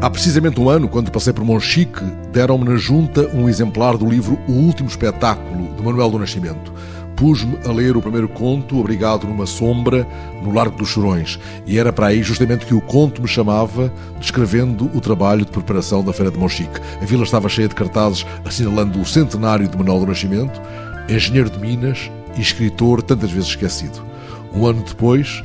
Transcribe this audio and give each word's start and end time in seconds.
Há 0.00 0.08
precisamente 0.08 0.60
um 0.60 0.70
ano, 0.70 0.88
quando 0.88 1.10
passei 1.10 1.32
por 1.32 1.44
Monchique, 1.44 2.04
deram-me 2.30 2.64
na 2.64 2.76
junta 2.76 3.28
um 3.34 3.48
exemplar 3.48 3.96
do 3.96 4.08
livro 4.08 4.38
O 4.46 4.52
Último 4.52 4.88
Espetáculo, 4.88 5.74
de 5.74 5.82
Manuel 5.82 6.08
do 6.08 6.20
Nascimento. 6.20 6.72
Pus-me 7.16 7.58
a 7.66 7.72
ler 7.72 7.96
o 7.96 8.00
primeiro 8.00 8.28
conto, 8.28 8.78
abrigado 8.78 9.26
numa 9.26 9.44
sombra, 9.44 10.06
no 10.40 10.52
Largo 10.52 10.78
dos 10.78 10.90
Chorões, 10.90 11.36
e 11.66 11.80
era 11.80 11.92
para 11.92 12.06
aí 12.06 12.22
justamente 12.22 12.64
que 12.64 12.74
o 12.74 12.80
conto 12.80 13.20
me 13.20 13.26
chamava, 13.26 13.92
descrevendo 14.20 14.88
o 14.94 15.00
trabalho 15.00 15.44
de 15.44 15.50
preparação 15.50 16.04
da 16.04 16.12
Feira 16.12 16.30
de 16.30 16.38
Monchique. 16.38 16.80
A 17.02 17.04
vila 17.04 17.24
estava 17.24 17.48
cheia 17.48 17.66
de 17.66 17.74
cartazes 17.74 18.24
assinalando 18.44 19.00
o 19.00 19.04
centenário 19.04 19.66
de 19.66 19.76
Manuel 19.76 19.98
do 19.98 20.06
Nascimento, 20.06 20.62
engenheiro 21.08 21.50
de 21.50 21.58
Minas 21.58 22.08
e 22.36 22.40
escritor 22.40 23.02
tantas 23.02 23.32
vezes 23.32 23.48
esquecido. 23.48 24.00
Um 24.54 24.64
ano 24.64 24.84
depois, 24.86 25.42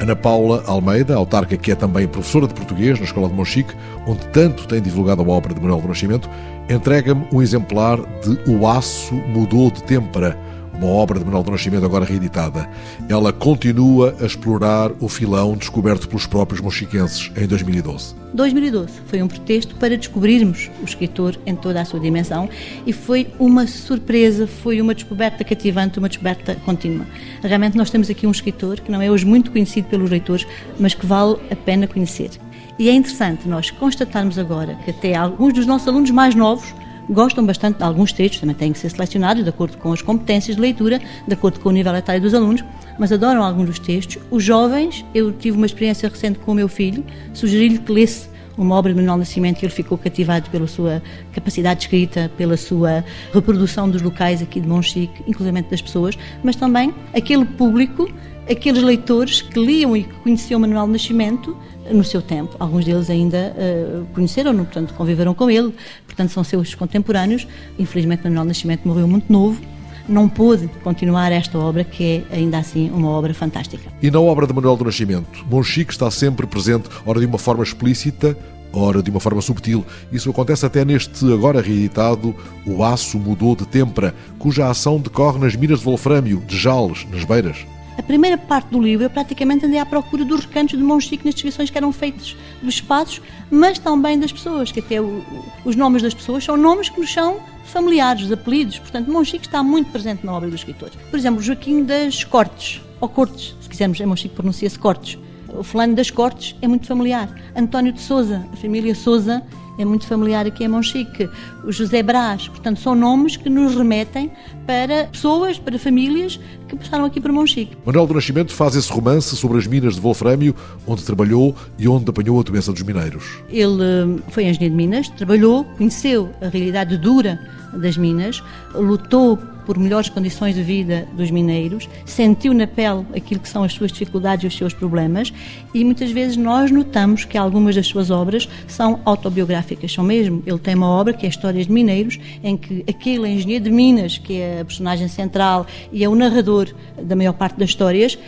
Ana 0.00 0.16
Paula 0.16 0.64
Almeida, 0.66 1.14
autarca 1.14 1.58
que 1.58 1.70
é 1.70 1.74
também 1.74 2.08
professora 2.08 2.48
de 2.48 2.54
português 2.54 2.98
na 2.98 3.04
Escola 3.04 3.28
de 3.28 3.34
Monchique, 3.34 3.74
onde 4.06 4.26
tanto 4.28 4.66
tem 4.66 4.80
divulgado 4.80 5.20
a 5.20 5.26
obra 5.26 5.52
de 5.52 5.60
Manuel 5.60 5.82
do 5.82 5.88
Nascimento, 5.88 6.28
entrega-me 6.70 7.26
um 7.30 7.42
exemplar 7.42 7.98
de 8.22 8.50
O 8.50 8.66
Aço 8.66 9.14
Mudou 9.14 9.70
de 9.70 9.82
Têmpera, 9.82 10.38
uma 10.74 10.86
obra 10.86 11.18
de 11.18 11.24
Manuel 11.24 11.42
do 11.42 11.50
Nascimento 11.50 11.84
agora 11.84 12.04
reeditada. 12.04 12.68
Ela 13.08 13.32
continua 13.32 14.14
a 14.20 14.26
explorar 14.26 14.92
o 15.00 15.08
filão 15.08 15.56
descoberto 15.56 16.08
pelos 16.08 16.26
próprios 16.26 16.60
mochiquenses 16.60 17.30
em 17.36 17.46
2012. 17.46 18.14
2012 18.32 18.92
foi 19.06 19.22
um 19.22 19.28
pretexto 19.28 19.74
para 19.74 19.96
descobrirmos 19.96 20.70
o 20.80 20.84
escritor 20.84 21.36
em 21.44 21.56
toda 21.56 21.80
a 21.80 21.84
sua 21.84 21.98
dimensão 21.98 22.48
e 22.86 22.92
foi 22.92 23.28
uma 23.38 23.66
surpresa, 23.66 24.46
foi 24.46 24.80
uma 24.80 24.94
descoberta 24.94 25.42
cativante, 25.42 25.98
uma 25.98 26.08
descoberta 26.08 26.54
contínua. 26.64 27.06
Realmente 27.42 27.76
nós 27.76 27.90
temos 27.90 28.08
aqui 28.08 28.26
um 28.26 28.30
escritor 28.30 28.80
que 28.80 28.90
não 28.90 29.02
é 29.02 29.10
hoje 29.10 29.26
muito 29.26 29.50
conhecido 29.50 29.88
pelos 29.88 30.10
leitores, 30.10 30.46
mas 30.78 30.94
que 30.94 31.04
vale 31.06 31.36
a 31.50 31.56
pena 31.56 31.86
conhecer. 31.86 32.30
E 32.78 32.88
é 32.88 32.92
interessante 32.92 33.46
nós 33.46 33.70
constatarmos 33.70 34.38
agora 34.38 34.74
que 34.84 34.90
até 34.90 35.14
alguns 35.14 35.52
dos 35.52 35.66
nossos 35.66 35.86
alunos 35.86 36.10
mais 36.10 36.34
novos 36.34 36.72
gostam 37.10 37.44
bastante 37.44 37.78
de 37.78 37.82
alguns 37.82 38.12
textos, 38.12 38.40
também 38.40 38.54
têm 38.54 38.72
que 38.72 38.78
ser 38.78 38.90
selecionados 38.90 39.42
de 39.42 39.50
acordo 39.50 39.76
com 39.78 39.92
as 39.92 40.00
competências 40.00 40.56
de 40.56 40.62
leitura, 40.62 41.00
de 41.26 41.34
acordo 41.34 41.58
com 41.60 41.68
o 41.68 41.72
nível 41.72 41.94
etário 41.94 42.22
dos 42.22 42.32
alunos, 42.32 42.64
mas 42.98 43.12
adoram 43.12 43.42
alguns 43.42 43.66
dos 43.66 43.78
textos. 43.78 44.22
Os 44.30 44.44
jovens, 44.44 45.04
eu 45.14 45.32
tive 45.32 45.56
uma 45.56 45.66
experiência 45.66 46.08
recente 46.08 46.38
com 46.38 46.52
o 46.52 46.54
meu 46.54 46.68
filho, 46.68 47.04
sugeri-lhe 47.34 47.78
que 47.78 47.92
lesse 47.92 48.30
uma 48.56 48.74
obra 48.74 48.92
de 48.92 48.98
Manuel 48.98 49.18
Nascimento 49.18 49.62
e 49.62 49.64
ele 49.64 49.72
ficou 49.72 49.96
cativado 49.96 50.50
pela 50.50 50.66
sua 50.66 51.02
capacidade 51.32 51.80
de 51.80 51.86
escrita, 51.86 52.30
pela 52.36 52.56
sua 52.56 53.02
reprodução 53.32 53.88
dos 53.88 54.02
locais 54.02 54.42
aqui 54.42 54.60
de 54.60 54.68
Monchique, 54.68 55.22
inclusive 55.26 55.62
das 55.62 55.80
pessoas, 55.80 56.16
mas 56.42 56.56
também 56.56 56.94
aquele 57.14 57.44
público, 57.44 58.08
aqueles 58.48 58.82
leitores 58.82 59.40
que 59.40 59.58
liam 59.58 59.96
e 59.96 60.04
que 60.04 60.14
conheciam 60.20 60.60
Manuel 60.60 60.86
Nascimento 60.86 61.56
no 61.92 62.04
seu 62.04 62.22
tempo. 62.22 62.56
Alguns 62.58 62.84
deles 62.84 63.10
ainda 63.10 63.54
uh, 63.56 64.06
conheceram-no, 64.14 64.64
portanto, 64.64 64.94
conviveram 64.94 65.34
com 65.34 65.50
ele, 65.50 65.74
portanto, 66.06 66.30
são 66.30 66.44
seus 66.44 66.74
contemporâneos. 66.74 67.46
Infelizmente, 67.78 68.24
Manuel 68.24 68.44
Nascimento 68.44 68.86
morreu 68.86 69.06
muito 69.06 69.32
novo. 69.32 69.60
Não 70.08 70.28
pôde 70.28 70.68
continuar 70.82 71.30
esta 71.30 71.58
obra, 71.58 71.84
que 71.84 72.24
é 72.30 72.36
ainda 72.36 72.58
assim 72.58 72.90
uma 72.90 73.08
obra 73.10 73.32
fantástica. 73.32 73.92
E 74.02 74.10
na 74.10 74.20
obra 74.20 74.46
de 74.46 74.52
Manuel 74.52 74.76
do 74.76 74.84
Nascimento, 74.84 75.46
Monchique 75.48 75.92
está 75.92 76.10
sempre 76.10 76.46
presente, 76.46 76.88
ora 77.06 77.20
de 77.20 77.26
uma 77.26 77.38
forma 77.38 77.62
explícita, 77.62 78.36
ora 78.72 79.02
de 79.02 79.10
uma 79.10 79.20
forma 79.20 79.40
subtil. 79.40 79.84
Isso 80.10 80.30
acontece 80.30 80.66
até 80.66 80.84
neste 80.84 81.32
agora 81.32 81.60
reeditado 81.60 82.34
O 82.66 82.82
Aço 82.82 83.18
Mudou 83.18 83.54
de 83.54 83.66
Têmpera, 83.66 84.14
cuja 84.38 84.68
ação 84.68 84.98
decorre 84.98 85.38
nas 85.38 85.54
minas 85.54 85.80
de 85.80 85.84
Wolfrâmio, 85.84 86.42
de 86.46 86.58
Jales, 86.58 87.06
nas 87.10 87.24
Beiras. 87.24 87.58
A 88.00 88.02
primeira 88.02 88.38
parte 88.38 88.70
do 88.70 88.80
livro 88.80 89.04
eu 89.04 89.10
praticamente 89.10 89.66
andei 89.66 89.78
à 89.78 89.84
procura 89.84 90.24
dos 90.24 90.46
recantos 90.46 90.78
de 90.78 90.82
Monchique 90.82 91.22
nas 91.22 91.34
descrições 91.34 91.68
que 91.68 91.76
eram 91.76 91.92
feitas 91.92 92.34
dos 92.62 92.76
espaços, 92.76 93.20
mas 93.50 93.78
também 93.78 94.18
das 94.18 94.32
pessoas, 94.32 94.72
que 94.72 94.80
até 94.80 94.98
o, 95.02 95.22
os 95.66 95.76
nomes 95.76 96.00
das 96.00 96.14
pessoas 96.14 96.42
são 96.42 96.56
nomes 96.56 96.88
que 96.88 96.98
nos 96.98 97.12
são 97.12 97.38
familiares, 97.66 98.22
os 98.22 98.32
apelidos. 98.32 98.78
Portanto, 98.78 99.12
Monchique 99.12 99.44
está 99.44 99.62
muito 99.62 99.90
presente 99.92 100.24
na 100.24 100.32
obra 100.32 100.48
do 100.48 100.56
escritor. 100.56 100.88
Por 101.10 101.18
exemplo, 101.18 101.42
Joaquim 101.42 101.84
das 101.84 102.24
Cortes, 102.24 102.80
ou 103.02 103.06
Cortes, 103.06 103.54
se 103.60 103.68
quisermos, 103.68 104.00
em 104.00 104.06
Monchique 104.06 104.34
pronuncia-se 104.34 104.78
Cortes. 104.78 105.18
O 105.48 105.62
fulano 105.62 105.94
das 105.94 106.10
Cortes 106.10 106.56
é 106.62 106.66
muito 106.66 106.86
familiar. 106.86 107.28
António 107.54 107.92
de 107.92 108.00
Souza, 108.00 108.46
a 108.50 108.56
família 108.56 108.94
Souza 108.94 109.42
é 109.80 109.84
muito 109.84 110.06
familiar 110.06 110.46
aqui 110.46 110.62
em 110.62 110.68
Monchique. 110.68 111.28
O 111.64 111.72
José 111.72 112.02
Brás, 112.02 112.48
portanto, 112.48 112.80
são 112.80 112.94
nomes 112.94 113.36
que 113.36 113.48
nos 113.48 113.74
remetem 113.74 114.30
para 114.66 115.06
pessoas, 115.06 115.58
para 115.58 115.78
famílias 115.78 116.38
que 116.68 116.76
passaram 116.76 117.06
aqui 117.06 117.20
por 117.20 117.32
Monchique. 117.32 117.76
Manuel 117.84 118.06
do 118.06 118.14
Nascimento 118.14 118.52
faz 118.52 118.76
esse 118.76 118.92
romance 118.92 119.34
sobre 119.36 119.58
as 119.58 119.66
minas 119.66 119.94
de 119.94 120.00
Wolfrâmio, 120.00 120.54
onde 120.86 121.02
trabalhou 121.02 121.56
e 121.78 121.88
onde 121.88 122.08
apanhou 122.10 122.38
a 122.38 122.42
doença 122.42 122.72
dos 122.72 122.82
mineiros. 122.82 123.24
Ele 123.48 123.82
hum, 123.82 124.18
foi 124.28 124.44
engenheiro 124.44 124.74
de 124.74 124.76
minas, 124.76 125.08
trabalhou, 125.08 125.64
conheceu 125.64 126.30
a 126.42 126.48
realidade 126.48 126.98
dura 126.98 127.40
das 127.72 127.96
minas, 127.96 128.42
lutou 128.74 129.38
por 129.70 129.78
melhores 129.78 130.08
condições 130.08 130.56
de 130.56 130.64
vida 130.64 131.06
dos 131.12 131.30
mineiros, 131.30 131.88
sentiu 132.04 132.52
na 132.52 132.66
pele 132.66 133.06
aquilo 133.14 133.38
que 133.38 133.48
são 133.48 133.62
as 133.62 133.72
suas 133.72 133.92
dificuldades 133.92 134.42
e 134.42 134.46
os 134.48 134.56
seus 134.56 134.74
problemas, 134.74 135.32
e 135.72 135.84
muitas 135.84 136.10
vezes 136.10 136.36
nós 136.36 136.72
notamos 136.72 137.24
que 137.24 137.38
algumas 137.38 137.76
das 137.76 137.86
suas 137.86 138.10
obras 138.10 138.48
são 138.66 138.98
autobiográficas, 139.04 139.92
são 139.92 140.02
mesmo. 140.02 140.42
Ele 140.44 140.58
tem 140.58 140.74
uma 140.74 140.88
obra 140.88 141.12
que 141.12 141.24
é 141.24 141.28
Histórias 141.28 141.68
de 141.68 141.72
Mineiros, 141.72 142.18
em 142.42 142.56
que 142.56 142.84
aquele 142.88 143.28
engenheiro 143.28 143.62
de 143.62 143.70
Minas, 143.70 144.18
que 144.18 144.40
é 144.40 144.62
a 144.62 144.64
personagem 144.64 145.06
central 145.06 145.64
e 145.92 146.02
é 146.02 146.08
o 146.08 146.16
narrador 146.16 146.74
da 147.00 147.14
maior 147.14 147.34
parte 147.34 147.56
das 147.56 147.68
histórias, 147.68 148.18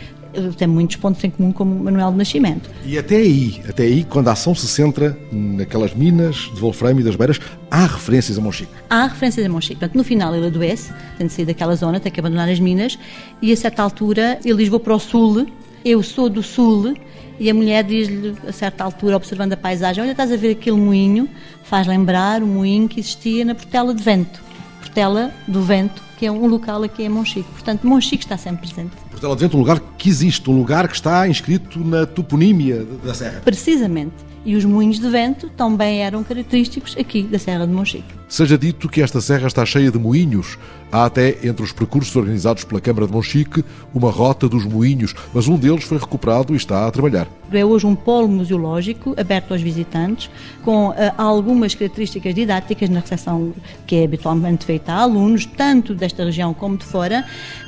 tem 0.57 0.67
muitos 0.67 0.95
pontos 0.97 1.23
em 1.23 1.29
comum 1.29 1.51
com 1.51 1.65
Manuel 1.65 2.11
de 2.11 2.17
Nascimento. 2.17 2.69
E 2.85 2.97
até 2.97 3.17
aí, 3.17 3.61
até 3.67 3.83
aí, 3.83 4.03
quando 4.03 4.27
a 4.27 4.31
ação 4.31 4.53
se 4.55 4.67
centra 4.67 5.17
naquelas 5.31 5.93
minas 5.93 6.51
de 6.53 6.59
Wolfram 6.59 6.99
e 6.99 7.03
das 7.03 7.15
Beiras, 7.15 7.39
há 7.69 7.85
referências 7.85 8.37
a 8.37 8.41
Monchique? 8.41 8.71
Há 8.89 9.07
referências 9.07 9.45
a 9.45 9.49
Monchique. 9.49 9.79
Portanto, 9.79 9.95
no 9.95 10.03
final 10.03 10.35
ele 10.35 10.47
adoece, 10.47 10.91
tem 11.17 11.27
de 11.27 11.33
sair 11.33 11.45
daquela 11.45 11.75
zona, 11.75 11.99
tem 11.99 12.11
que 12.11 12.19
abandonar 12.19 12.49
as 12.49 12.59
minas, 12.59 12.97
e 13.41 13.51
a 13.51 13.57
certa 13.57 13.83
altura 13.83 14.39
ele 14.43 14.57
diz, 14.57 14.69
vou 14.69 14.79
para 14.79 14.95
o 14.95 14.99
sul, 14.99 15.47
eu 15.85 16.01
sou 16.01 16.29
do 16.29 16.41
sul, 16.41 16.95
e 17.39 17.49
a 17.49 17.53
mulher 17.53 17.83
diz-lhe, 17.83 18.35
a 18.47 18.51
certa 18.51 18.83
altura, 18.83 19.17
observando 19.17 19.53
a 19.53 19.57
paisagem, 19.57 20.03
olha, 20.03 20.11
estás 20.11 20.31
a 20.31 20.37
ver 20.37 20.51
aquele 20.51 20.77
moinho? 20.77 21.27
Faz 21.63 21.87
lembrar 21.87 22.43
o 22.43 22.47
moinho 22.47 22.87
que 22.87 22.99
existia 22.99 23.43
na 23.43 23.55
Portela 23.55 23.93
de 23.93 24.01
Vento. 24.03 24.41
Portela 24.79 25.31
do 25.47 25.61
Vento, 25.61 26.01
que 26.23 26.27
é 26.27 26.31
um 26.31 26.47
local 26.47 26.81
aqui 26.83 27.03
em 27.03 27.09
Monchique. 27.09 27.49
Portanto, 27.51 27.85
Monchique 27.85 28.23
está 28.23 28.37
sempre 28.37 28.65
presente. 28.65 28.95
De 29.13 29.35
Vento, 29.35 29.57
um 29.57 29.59
lugar 29.59 29.81
que 29.97 30.07
existe, 30.07 30.49
um 30.49 30.57
lugar 30.57 30.87
que 30.87 30.95
está 30.95 31.27
inscrito 31.27 31.83
na 31.83 32.05
toponímia 32.05 32.87
da 33.03 33.13
Serra. 33.13 33.41
Precisamente. 33.43 34.13
E 34.45 34.55
os 34.55 34.63
moinhos 34.63 34.99
de 34.99 35.09
vento 35.09 35.49
também 35.49 36.01
eram 36.01 36.23
característicos 36.23 36.95
aqui 36.97 37.23
da 37.23 37.37
Serra 37.37 37.67
de 37.67 37.73
Monchique. 37.73 38.22
Seja 38.33 38.57
dito 38.57 38.89
que 38.89 38.99
esta 38.99 39.21
serra 39.21 39.45
está 39.45 39.63
cheia 39.63 39.91
de 39.91 39.99
moinhos. 39.99 40.57
Há 40.91 41.05
até, 41.05 41.37
entre 41.43 41.63
os 41.63 41.71
percursos 41.71 42.15
organizados 42.15 42.63
pela 42.63 42.81
Câmara 42.81 43.05
de 43.05 43.13
Monchique, 43.13 43.63
uma 43.93 44.09
rota 44.09 44.49
dos 44.49 44.65
moinhos, 44.65 45.13
mas 45.31 45.47
um 45.47 45.55
deles 45.55 45.83
foi 45.83 45.99
recuperado 45.99 46.53
e 46.53 46.57
está 46.57 46.87
a 46.87 46.91
trabalhar. 46.91 47.27
É 47.51 47.63
hoje 47.63 47.85
um 47.85 47.93
polo 47.93 48.27
museológico 48.27 49.13
aberto 49.19 49.51
aos 49.51 49.61
visitantes, 49.61 50.29
com 50.63 50.89
uh, 50.89 50.93
algumas 51.17 51.75
características 51.75 52.33
didáticas 52.33 52.89
na 52.89 52.99
recepção 52.99 53.53
que 53.85 53.97
é 53.97 54.03
habitualmente 54.05 54.65
feita 54.65 54.91
a 54.91 55.01
alunos, 55.01 55.45
tanto 55.45 55.93
desta 55.93 56.25
região 56.25 56.53
como 56.53 56.77
de 56.77 56.85
fora, 56.85 57.25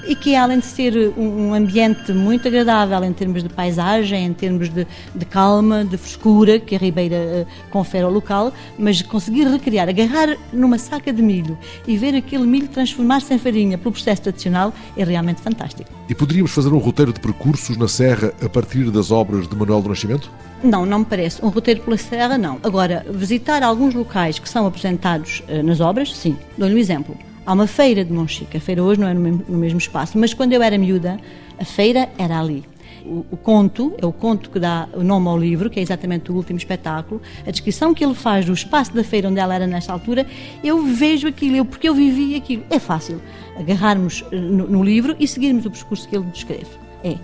e 0.08 0.16
que 0.16 0.36
além 0.36 0.60
de 0.60 0.66
ser 0.66 1.14
um, 1.18 1.54
ambiente 1.54 2.12
muito 2.12 2.48
agradável 2.48 3.04
em 3.04 3.14
termos 3.14 3.44
de 3.44 3.50
paisagem, 3.50 4.26
em 4.26 4.34
termos 4.34 4.70
de, 4.70 4.88
de 5.14 5.26
calma, 5.26 5.84
de 5.86 5.98
frescura, 5.98 6.60
que 6.60 6.76
a 6.76 6.80
Ribeira 6.80 7.16
uh, 7.16 7.70
confere 7.70 8.04
ao 8.04 8.12
local, 8.12 8.52
mas 8.78 9.02
conseguir 9.04 9.48
recriar, 9.48 9.90
agarrar 9.90 10.36
numa 10.56 10.78
saca 10.78 11.12
de 11.12 11.22
milho 11.22 11.58
e 11.88 11.98
ver 11.98 12.16
aquele 12.16 12.46
milho 12.46 12.68
transformar-se 12.68 13.34
em 13.34 13.38
farinha 13.38 13.78
pelo 13.78 13.92
processo 13.92 14.24
tradicional 14.24 14.74
é 14.96 15.04
realmente 15.04 15.42
fantástico. 15.42 15.90
E 16.10 16.16
poderíamos 16.16 16.52
fazer 16.52 16.74
um 16.74 16.78
roteiro 16.78 17.12
de 17.12 17.20
percursos 17.20 17.78
na 17.78 17.88
Serra 17.88 18.34
a 18.44 18.50
partir 18.50 18.90
das 18.92 19.12
obras 19.12 19.48
de 19.48 19.56
Manuel 19.56 19.82
do 19.82 19.90
Nascimento? 19.90 20.32
Não, 20.64 20.86
não 20.86 21.00
me 21.00 21.06
parece. 21.06 21.44
Um 21.44 21.50
roteiro 21.50 21.82
pela 21.82 21.98
Serra, 21.98 22.38
não. 22.38 22.60
Agora, 22.64 23.06
visitar 23.10 23.62
alguns 23.64 23.94
locais 23.94 24.40
que 24.40 24.50
são 24.50 24.66
apresentados 24.66 25.44
uh, 25.50 25.64
nas 25.64 25.80
obras, 25.80 26.16
sim. 26.16 26.38
Dou-lhe 26.58 26.76
um 26.76 26.80
exemplo. 26.80 27.18
Há 27.46 27.54
uma 27.54 27.68
feira 27.68 28.04
de 28.04 28.12
Monchique. 28.12 28.58
A 28.58 28.60
feira 28.60 28.84
hoje 28.84 29.00
não 29.00 29.08
é 29.08 29.14
no 29.14 29.22
mesmo, 29.22 29.46
no 29.48 29.58
mesmo 29.58 29.78
espaço, 29.78 30.18
mas 30.18 30.34
quando 30.34 30.54
eu 30.54 30.64
era 30.64 30.78
miúda, 30.78 31.20
a 31.60 31.66
feira 31.66 32.10
era 32.18 32.40
ali 32.40 32.64
o, 33.06 33.26
o, 33.32 33.38
conto, 33.38 33.94
é 33.98 34.06
o 34.06 34.12
conto 34.12 34.50
que 34.50 34.60
dá 34.60 34.88
o 34.94 35.04
nome 35.04 35.28
ao 35.28 35.38
livro, 35.38 35.70
que 35.70 35.80
é 35.80 35.84
exatamente 35.84 36.32
o 36.32 36.36
último 36.36 36.58
espetáculo, 36.58 37.22
a 37.46 37.52
descrição 37.52 37.94
que 37.94 38.04
ele 38.04 38.16
faz 38.16 38.46
do 38.46 38.54
espaço 38.54 38.94
da 38.94 39.04
feira 39.04 39.30
onde 39.30 39.40
ela 39.40 39.54
era 39.54 39.68
nesta 39.68 39.94
altura, 39.94 40.26
eu 40.64 40.84
vejo 40.84 41.28
aquilo, 41.28 41.56
eu, 41.56 41.66
porque 41.66 41.88
eu 41.88 41.94
vivi 41.94 42.36
aquilo. 42.36 42.64
É 42.70 42.80
fácil 42.80 43.22
agarrarmos 43.58 44.24
eh, 44.32 44.36
no, 44.36 44.68
no 44.68 44.84
livro 44.84 45.16
e 45.20 45.28
seguirmos 45.28 45.66
o 45.66 45.72
percurso 45.72 46.08
que 46.10 46.16
ele 46.16 46.26
descreve. 46.26 46.68
É. 47.04 47.16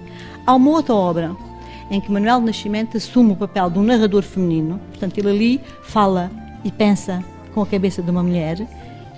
Há 0.45 0.55
uma 0.55 0.71
outra 0.71 0.93
obra 0.93 1.35
em 1.89 1.99
que 1.99 2.11
Manuel 2.11 2.39
de 2.39 2.45
Nascimento 2.45 2.95
assume 2.97 3.33
o 3.33 3.35
papel 3.35 3.69
de 3.69 3.79
um 3.79 3.83
narrador 3.83 4.23
feminino, 4.23 4.79
portanto, 4.91 5.17
ele 5.17 5.29
ali 5.29 5.61
fala 5.83 6.31
e 6.63 6.71
pensa 6.71 7.23
com 7.53 7.61
a 7.61 7.65
cabeça 7.65 8.01
de 8.01 8.09
uma 8.09 8.23
mulher 8.23 8.65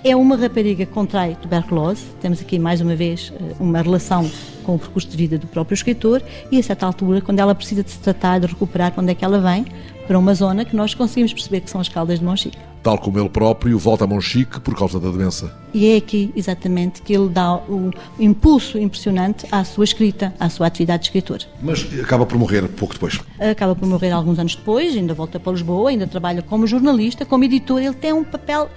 É 0.06 0.14
uma 0.14 0.36
rapariga 0.36 0.84
que 0.84 0.92
contrai 0.92 1.34
tuberculose, 1.40 2.04
temos 2.20 2.38
aqui 2.38 2.58
mais 2.58 2.82
uma 2.82 2.94
vez 2.94 3.32
eh, 3.34 3.54
uma 3.58 3.80
relação 3.80 4.30
com 4.62 4.74
o 4.74 4.78
percurso 4.78 5.08
de 5.08 5.16
vida 5.16 5.38
do 5.38 5.46
próprio 5.46 5.74
escritor 5.74 6.22
e 6.52 6.58
a 6.58 6.62
certa 6.62 6.84
altura, 6.84 7.22
quando 7.22 7.38
ela 7.38 7.54
precisa 7.54 7.82
de 7.82 7.90
se 7.90 7.98
tratar, 8.00 8.38
de 8.38 8.46
recuperar, 8.46 8.92
quando 8.92 9.08
é 9.08 9.14
que 9.14 9.24
ela 9.24 9.40
vem 9.40 9.64
para 10.06 10.18
uma 10.18 10.34
zona 10.34 10.62
que 10.62 10.76
nós 10.76 10.92
conseguimos 10.92 11.32
perceber 11.32 11.62
que 11.62 11.70
são 11.70 11.80
as 11.80 11.88
caldas 11.88 12.18
de 12.18 12.24
Monchique. 12.26 12.58
Tal 12.82 12.98
como 12.98 13.18
ele 13.18 13.30
próprio 13.30 13.78
volta 13.78 14.04
a 14.04 14.06
Monchique 14.06 14.60
por 14.60 14.76
causa 14.76 15.00
da 15.00 15.08
doença. 15.08 15.50
E 15.72 15.94
é 15.94 15.96
aqui, 15.96 16.30
exatamente, 16.36 17.00
que 17.00 17.14
ele 17.14 17.30
dá 17.30 17.56
o 17.56 17.90
impulso 18.20 18.76
impressionante 18.76 19.46
à 19.50 19.64
sua 19.64 19.84
escrita, 19.84 20.34
à 20.38 20.50
sua 20.50 20.66
atividade 20.66 21.04
de 21.04 21.08
escritor. 21.08 21.38
Mas 21.62 21.88
acaba 21.98 22.26
por 22.26 22.36
morrer 22.36 22.68
pouco 22.68 22.92
depois. 22.92 23.18
Acaba 23.40 23.74
por 23.74 23.88
morrer 23.88 24.10
alguns 24.10 24.38
anos 24.38 24.54
depois, 24.54 24.94
ainda 24.94 25.14
volta 25.14 25.40
para 25.40 25.52
Lisboa, 25.52 25.88
ainda 25.88 26.06
trabalha 26.06 26.42
como 26.42 26.66
jornalista, 26.66 27.24
como 27.24 27.44
editor. 27.44 27.80
Ele 27.80 27.94
tem 27.94 28.12
um 28.12 28.22
papel 28.22 28.68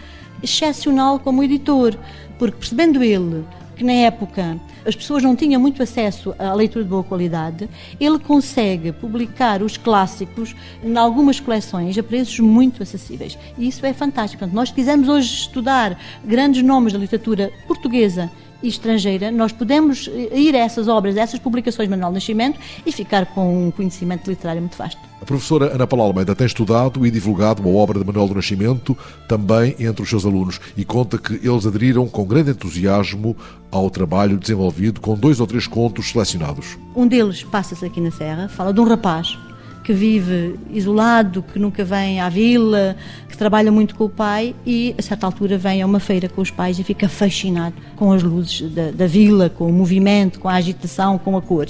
excepcional 0.41 1.19
como 1.19 1.43
editor, 1.43 1.97
porque 2.37 2.57
percebendo 2.57 3.03
ele 3.03 3.43
que 3.75 3.83
na 3.83 3.93
época 3.93 4.59
as 4.85 4.95
pessoas 4.95 5.21
não 5.21 5.35
tinham 5.35 5.61
muito 5.61 5.83
acesso 5.83 6.33
à 6.39 6.51
leitura 6.53 6.83
de 6.83 6.89
boa 6.89 7.03
qualidade, 7.03 7.69
ele 7.99 8.17
consegue 8.17 8.91
publicar 8.91 9.61
os 9.61 9.77
clássicos 9.77 10.55
em 10.83 10.97
algumas 10.97 11.39
coleções 11.39 11.97
a 11.97 12.01
preços 12.01 12.39
muito 12.39 12.81
acessíveis. 12.81 13.37
E 13.57 13.67
isso 13.67 13.85
é 13.85 13.93
fantástico. 13.93 14.39
Portanto, 14.39 14.55
nós 14.55 14.71
quisermos 14.71 15.07
hoje 15.07 15.31
estudar 15.31 15.99
grandes 16.25 16.63
nomes 16.63 16.93
da 16.93 16.99
literatura 16.99 17.51
portuguesa 17.67 18.31
estrangeira, 18.61 19.31
nós 19.31 19.51
podemos 19.51 20.09
ir 20.33 20.55
a 20.55 20.59
essas 20.59 20.87
obras, 20.87 21.17
a 21.17 21.21
essas 21.21 21.39
publicações 21.39 21.87
de 21.87 21.91
Manuel 21.91 22.11
Nascimento 22.11 22.59
e 22.85 22.91
ficar 22.91 23.25
com 23.27 23.67
um 23.67 23.71
conhecimento 23.71 24.29
literário 24.29 24.61
muito 24.61 24.77
vasto. 24.77 24.99
A 25.21 25.25
professora 25.25 25.73
Ana 25.73 25.87
Paula 25.87 26.05
Almeida 26.05 26.35
tem 26.35 26.47
estudado 26.47 27.05
e 27.05 27.11
divulgado 27.11 27.61
uma 27.61 27.77
obra 27.77 27.99
de 27.99 28.05
Manuel 28.05 28.27
do 28.27 28.35
Nascimento 28.35 28.97
também 29.27 29.75
entre 29.79 30.01
os 30.01 30.09
seus 30.09 30.25
alunos 30.25 30.59
e 30.75 30.85
conta 30.85 31.17
que 31.17 31.33
eles 31.33 31.65
aderiram 31.65 32.07
com 32.07 32.25
grande 32.25 32.51
entusiasmo 32.51 33.35
ao 33.71 33.89
trabalho 33.89 34.37
desenvolvido 34.37 35.01
com 35.01 35.15
dois 35.15 35.39
ou 35.39 35.47
três 35.47 35.67
contos 35.67 36.11
selecionados. 36.11 36.77
Um 36.95 37.07
deles 37.07 37.43
passa-se 37.43 37.85
aqui 37.85 37.99
na 37.99 38.11
Serra, 38.11 38.47
fala 38.47 38.73
de 38.73 38.79
um 38.79 38.85
rapaz 38.85 39.37
que 39.87 39.93
vive 39.93 40.59
isolado, 40.69 41.41
que 41.41 41.57
nunca 41.57 41.85
vem 41.85 42.19
à 42.19 42.27
vila, 42.27 42.97
que 43.29 43.37
trabalha 43.37 43.71
muito 43.71 43.95
com 43.95 44.03
o 44.03 44.09
pai 44.09 44.53
e 44.65 44.93
a 44.97 45.01
certa 45.01 45.25
altura 45.25 45.57
vem 45.57 45.81
a 45.81 45.85
uma 45.85 46.01
feira 46.01 46.27
com 46.27 46.41
os 46.41 46.51
pais 46.51 46.77
e 46.77 46.83
fica 46.83 47.07
fascinado 47.07 47.73
com 47.95 48.11
as 48.11 48.21
luzes 48.21 48.69
da, 48.69 48.91
da 48.91 49.07
vila, 49.07 49.49
com 49.49 49.65
o 49.65 49.71
movimento, 49.71 50.41
com 50.41 50.49
a 50.49 50.55
agitação, 50.55 51.17
com 51.17 51.37
a 51.37 51.41
cor. 51.41 51.67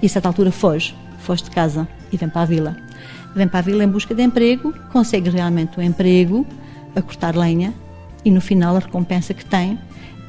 E 0.00 0.06
a 0.06 0.08
certa 0.08 0.30
altura 0.30 0.50
foge, 0.50 0.94
foge 1.18 1.44
de 1.44 1.50
casa 1.50 1.86
e 2.10 2.16
vem 2.16 2.26
para 2.26 2.40
a 2.40 2.44
vila. 2.46 2.74
Vem 3.36 3.46
para 3.46 3.58
a 3.58 3.62
vila 3.62 3.84
em 3.84 3.88
busca 3.88 4.14
de 4.14 4.22
emprego, 4.22 4.72
consegue 4.90 5.28
realmente 5.28 5.78
um 5.78 5.82
emprego 5.82 6.46
a 6.96 7.02
cortar 7.02 7.36
lenha 7.36 7.74
e 8.24 8.30
no 8.30 8.40
final 8.40 8.76
a 8.76 8.78
recompensa 8.78 9.34
que 9.34 9.44
tem 9.44 9.78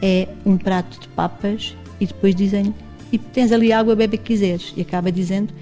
é 0.02 0.28
um 0.46 0.58
prato 0.58 1.00
de 1.00 1.08
papas 1.08 1.74
e 2.02 2.06
depois 2.06 2.36
dizem 2.36 2.76
e 3.14 3.18
tens 3.18 3.54
ali 3.54 3.72
água, 3.72 3.96
bebe 3.96 4.18
que 4.18 4.26
quiseres. 4.26 4.74
E 4.76 4.82
acaba 4.82 5.10
dizendo 5.10 5.54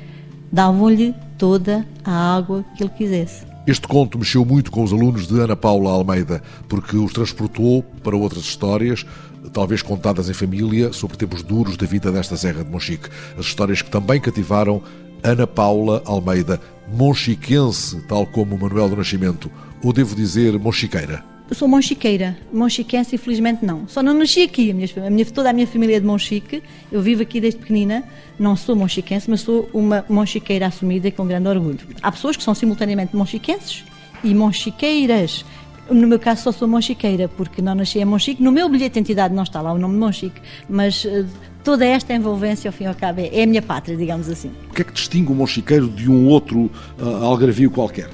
davam-lhe 0.51 1.15
toda 1.41 1.87
a 2.05 2.35
água 2.35 2.63
que 2.77 2.83
ele 2.83 2.91
quisesse. 2.95 3.43
Este 3.65 3.87
conto 3.87 4.19
mexeu 4.19 4.45
muito 4.45 4.69
com 4.69 4.83
os 4.83 4.93
alunos 4.93 5.25
de 5.25 5.39
Ana 5.39 5.55
Paula 5.55 5.89
Almeida, 5.89 6.39
porque 6.69 6.95
os 6.95 7.11
transportou 7.11 7.81
para 8.03 8.15
outras 8.15 8.43
histórias, 8.43 9.03
talvez 9.51 9.81
contadas 9.81 10.29
em 10.29 10.33
família, 10.33 10.93
sobre 10.93 11.17
tempos 11.17 11.41
duros 11.41 11.75
da 11.77 11.87
vida 11.87 12.11
desta 12.11 12.37
Serra 12.37 12.63
de 12.63 12.69
Monchique. 12.69 13.09
As 13.35 13.47
histórias 13.47 13.81
que 13.81 13.89
também 13.89 14.21
cativaram 14.21 14.83
Ana 15.23 15.47
Paula 15.47 16.03
Almeida, 16.05 16.61
monchiquense, 16.93 17.99
tal 18.07 18.27
como 18.27 18.55
Manuel 18.55 18.89
do 18.89 18.97
Nascimento, 18.97 19.49
ou 19.83 19.91
devo 19.91 20.15
dizer 20.15 20.59
monchiqueira. 20.59 21.23
Eu 21.51 21.55
sou 21.55 21.67
monchiqueira, 21.67 22.37
monchiquense 22.53 23.15
infelizmente 23.15 23.65
não. 23.65 23.85
Só 23.85 24.01
não 24.01 24.13
nasci 24.13 24.43
aqui, 24.43 24.71
a 24.71 24.73
minha, 24.73 24.87
a 25.05 25.09
minha, 25.09 25.25
toda 25.25 25.49
a 25.49 25.53
minha 25.53 25.67
família 25.67 25.97
é 25.97 25.99
de 25.99 26.05
Monchique, 26.05 26.63
eu 26.89 27.01
vivo 27.01 27.23
aqui 27.23 27.41
desde 27.41 27.59
pequenina, 27.59 28.05
não 28.39 28.55
sou 28.55 28.73
monchiquense, 28.73 29.29
mas 29.29 29.41
sou 29.41 29.69
uma 29.73 30.05
monchiqueira 30.07 30.67
assumida 30.67 31.11
com 31.11 31.27
grande 31.27 31.49
orgulho. 31.49 31.79
Há 32.01 32.09
pessoas 32.09 32.37
que 32.37 32.43
são 32.43 32.55
simultaneamente 32.55 33.13
monchiquenses 33.17 33.83
e 34.23 34.33
monchiqueiras. 34.33 35.43
No 35.89 36.07
meu 36.07 36.17
caso 36.17 36.43
só 36.43 36.53
sou 36.53 36.69
monchiqueira, 36.69 37.27
porque 37.27 37.61
não 37.61 37.75
nasci 37.75 37.99
em 37.99 38.05
Monchique. 38.05 38.41
No 38.41 38.53
meu 38.53 38.69
bilhete 38.69 38.93
de 38.93 38.99
identidade 38.99 39.35
não 39.35 39.43
está 39.43 39.59
lá 39.59 39.73
o 39.73 39.77
nome 39.77 39.95
de 39.95 39.99
Monchique, 39.99 40.41
mas 40.69 41.03
uh, 41.03 41.27
toda 41.65 41.85
esta 41.85 42.13
envolvência, 42.13 42.69
ao 42.69 42.71
fim 42.71 42.85
e 42.85 42.87
ao 42.87 42.95
cabo, 42.95 43.19
é, 43.19 43.27
é 43.27 43.43
a 43.43 43.45
minha 43.45 43.61
pátria, 43.61 43.97
digamos 43.97 44.29
assim. 44.29 44.51
O 44.69 44.73
que 44.73 44.83
é 44.83 44.85
que 44.85 44.93
distingue 44.93 45.33
o 45.33 45.35
monchiqueiro 45.35 45.89
de 45.89 46.09
um 46.09 46.29
outro 46.29 46.71
uh, 46.97 47.25
algarvio 47.25 47.69
qualquer? 47.69 48.09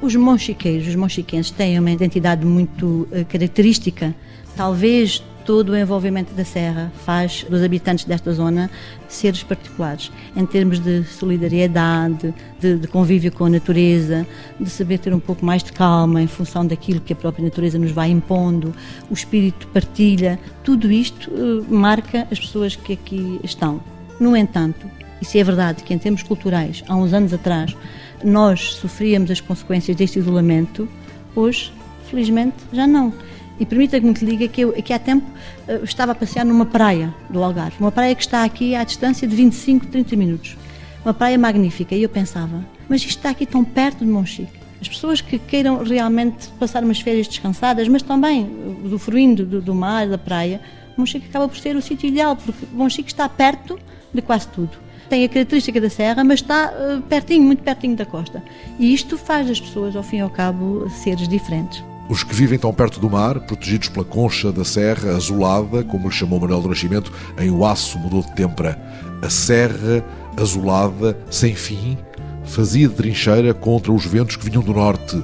Os 0.00 0.14
monchiqueiros, 0.14 0.86
os 0.86 0.94
monchiquenses, 0.94 1.50
têm 1.50 1.78
uma 1.78 1.90
identidade 1.90 2.46
muito 2.46 3.08
uh, 3.10 3.24
característica. 3.28 4.14
Talvez 4.56 5.22
todo 5.44 5.70
o 5.70 5.76
envolvimento 5.76 6.34
da 6.34 6.44
Serra 6.44 6.92
faz 7.04 7.44
dos 7.48 7.62
habitantes 7.62 8.04
desta 8.04 8.32
zona 8.32 8.70
seres 9.08 9.42
particulares, 9.42 10.12
em 10.36 10.44
termos 10.44 10.78
de 10.78 11.02
solidariedade, 11.04 12.34
de, 12.60 12.76
de, 12.76 12.86
convívio 12.86 13.32
com 13.32 13.46
a 13.46 13.48
natureza, 13.48 14.26
de 14.60 14.68
saber 14.68 14.98
ter 14.98 15.12
um 15.14 15.18
pouco 15.18 15.44
mais 15.44 15.64
de 15.64 15.72
calma 15.72 16.22
em 16.22 16.26
função 16.26 16.66
daquilo 16.66 17.00
que 17.00 17.14
a 17.14 17.16
própria 17.16 17.42
natureza 17.42 17.78
nos 17.78 17.90
vai 17.90 18.10
impondo, 18.10 18.74
o 19.10 19.14
espírito 19.14 19.66
partilha, 19.68 20.38
tudo 20.62 20.92
isto 20.92 21.30
uh, 21.30 21.64
marca 21.74 22.28
as 22.30 22.38
pessoas 22.38 22.76
que 22.76 22.92
aqui 22.92 23.40
estão. 23.42 23.80
No 24.20 24.36
entanto, 24.36 24.86
e 25.20 25.24
se 25.24 25.38
é 25.38 25.44
verdade 25.44 25.82
que 25.82 25.92
em 25.92 25.98
termos 25.98 26.22
culturais, 26.22 26.84
há 26.88 26.94
uns 26.94 27.12
anos 27.12 27.32
atrás, 27.32 27.76
nós 28.22 28.74
sofríamos 28.74 29.30
as 29.30 29.40
consequências 29.40 29.96
deste 29.96 30.18
isolamento, 30.18 30.88
hoje, 31.34 31.72
felizmente, 32.08 32.56
já 32.72 32.86
não. 32.86 33.12
E 33.58 33.66
permita-me 33.66 34.14
que 34.14 34.24
lhe 34.24 34.36
diga 34.36 34.48
que, 34.48 34.60
eu, 34.60 34.72
que 34.72 34.92
há 34.92 34.98
tempo 34.98 35.26
uh, 35.68 35.84
estava 35.84 36.12
a 36.12 36.14
passear 36.14 36.44
numa 36.44 36.66
praia 36.66 37.12
do 37.28 37.42
Algarve, 37.42 37.76
uma 37.80 37.90
praia 37.90 38.14
que 38.14 38.22
está 38.22 38.44
aqui 38.44 38.74
à 38.74 38.84
distância 38.84 39.26
de 39.26 39.34
25, 39.34 39.86
30 39.86 40.16
minutos. 40.16 40.56
Uma 41.04 41.12
praia 41.12 41.38
magnífica. 41.38 41.94
E 41.94 42.02
eu 42.02 42.08
pensava, 42.08 42.64
mas 42.88 43.00
isto 43.00 43.18
está 43.18 43.30
aqui 43.30 43.46
tão 43.46 43.64
perto 43.64 44.04
de 44.04 44.10
Monchique. 44.10 44.58
As 44.80 44.88
pessoas 44.88 45.20
que 45.20 45.38
queiram 45.40 45.82
realmente 45.82 46.48
passar 46.50 46.84
umas 46.84 47.00
férias 47.00 47.26
descansadas, 47.26 47.88
mas 47.88 48.02
também 48.02 48.48
usufruindo 48.84 49.44
do, 49.44 49.60
do 49.60 49.74
mar, 49.74 50.06
da 50.06 50.18
praia, 50.18 50.60
Monchique 50.96 51.26
acaba 51.28 51.48
por 51.48 51.56
ser 51.56 51.74
o 51.74 51.82
sítio 51.82 52.08
ideal, 52.08 52.36
porque 52.36 52.64
Monchique 52.72 53.10
está 53.10 53.28
perto 53.28 53.78
de 54.14 54.22
quase 54.22 54.46
tudo 54.48 54.87
tem 55.08 55.24
a 55.24 55.28
característica 55.28 55.80
da 55.80 55.90
serra, 55.90 56.22
mas 56.22 56.40
está 56.40 56.72
uh, 56.72 57.02
pertinho, 57.02 57.42
muito 57.42 57.62
pertinho 57.62 57.96
da 57.96 58.04
costa. 58.04 58.42
E 58.78 58.92
isto 58.92 59.16
faz 59.16 59.50
as 59.50 59.60
pessoas, 59.60 59.96
ao 59.96 60.02
fim 60.02 60.18
e 60.18 60.20
ao 60.20 60.30
cabo, 60.30 60.88
seres 60.90 61.28
diferentes. 61.28 61.82
Os 62.08 62.24
que 62.24 62.34
vivem 62.34 62.58
tão 62.58 62.72
perto 62.72 62.98
do 63.00 63.10
mar, 63.10 63.38
protegidos 63.40 63.88
pela 63.88 64.04
concha 64.04 64.50
da 64.50 64.64
serra 64.64 65.10
azulada, 65.10 65.84
como 65.84 66.08
lhe 66.08 66.14
chamou 66.14 66.40
Manuel 66.40 66.62
do 66.62 66.68
Nascimento, 66.68 67.12
em 67.38 67.50
O 67.50 67.66
Aço 67.66 67.98
mudou 67.98 68.22
de 68.22 68.32
têmpera. 68.34 68.80
A 69.20 69.28
serra 69.28 70.02
azulada, 70.36 71.18
sem 71.30 71.54
fim, 71.54 71.98
fazia 72.44 72.88
de 72.88 72.94
trincheira 72.94 73.52
contra 73.52 73.92
os 73.92 74.06
ventos 74.06 74.36
que 74.36 74.48
vinham 74.48 74.62
do 74.62 74.72
norte, 74.72 75.22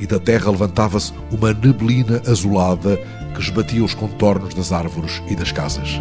e 0.00 0.06
da 0.06 0.18
terra 0.18 0.50
levantava-se 0.50 1.12
uma 1.30 1.52
neblina 1.52 2.20
azulada 2.26 2.96
que 3.32 3.40
esbatia 3.40 3.84
os 3.84 3.94
contornos 3.94 4.54
das 4.54 4.72
árvores 4.72 5.22
e 5.28 5.36
das 5.36 5.52
casas. 5.52 6.00